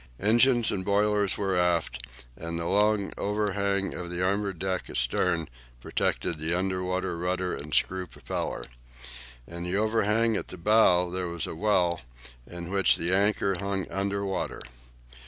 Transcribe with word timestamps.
Engines 0.19 0.71
and 0.71 0.83
boilers 0.83 1.37
were 1.37 1.55
aft, 1.55 2.03
and 2.35 2.57
the 2.57 2.65
long 2.65 3.13
overhang 3.19 3.93
of 3.93 4.09
the 4.09 4.25
armoured 4.25 4.57
deck 4.57 4.89
astern 4.89 5.47
protected 5.79 6.39
the 6.39 6.55
under 6.55 6.81
water 6.81 7.15
rudder 7.19 7.53
and 7.55 7.71
screw 7.71 8.07
propeller. 8.07 8.65
In 9.45 9.61
the 9.63 9.77
overhang 9.77 10.35
at 10.35 10.47
the 10.47 10.57
bow 10.57 11.11
there 11.11 11.27
was 11.27 11.45
a 11.45 11.53
well, 11.53 12.01
in 12.47 12.71
which 12.71 12.95
the 12.97 13.13
anchor 13.13 13.59
hung 13.59 13.87
under 13.91 14.25
water. 14.25 14.63